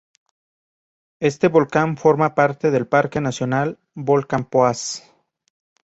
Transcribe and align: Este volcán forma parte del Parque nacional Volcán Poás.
Este 1.19 1.47
volcán 1.47 1.95
forma 1.95 2.33
parte 2.33 2.71
del 2.71 2.87
Parque 2.87 3.21
nacional 3.21 3.77
Volcán 3.93 4.45
Poás. 4.45 5.03